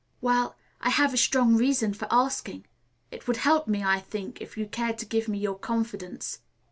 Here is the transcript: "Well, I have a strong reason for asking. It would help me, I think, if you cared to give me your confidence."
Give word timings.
"Well, 0.19 0.55
I 0.79 0.89
have 0.89 1.13
a 1.13 1.15
strong 1.15 1.55
reason 1.55 1.93
for 1.93 2.07
asking. 2.09 2.65
It 3.11 3.27
would 3.27 3.37
help 3.37 3.67
me, 3.67 3.83
I 3.83 3.99
think, 3.99 4.41
if 4.41 4.57
you 4.57 4.65
cared 4.65 4.97
to 4.97 5.05
give 5.05 5.27
me 5.27 5.37
your 5.37 5.59
confidence." 5.59 6.39